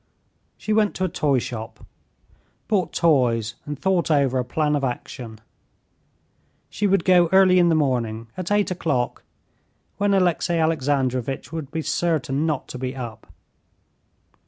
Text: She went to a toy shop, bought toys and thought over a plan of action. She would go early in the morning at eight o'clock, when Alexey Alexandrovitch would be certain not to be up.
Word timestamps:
She 0.57 0.73
went 0.73 0.95
to 0.95 1.03
a 1.03 1.07
toy 1.07 1.37
shop, 1.37 1.85
bought 2.67 2.91
toys 2.91 3.53
and 3.67 3.77
thought 3.77 4.09
over 4.09 4.39
a 4.39 4.43
plan 4.43 4.75
of 4.75 4.83
action. 4.83 5.39
She 6.71 6.87
would 6.87 7.05
go 7.05 7.29
early 7.31 7.59
in 7.59 7.69
the 7.69 7.75
morning 7.75 8.25
at 8.35 8.51
eight 8.51 8.71
o'clock, 8.71 9.21
when 9.97 10.15
Alexey 10.15 10.55
Alexandrovitch 10.55 11.51
would 11.51 11.69
be 11.69 11.83
certain 11.83 12.47
not 12.47 12.67
to 12.69 12.79
be 12.79 12.95
up. 12.95 13.31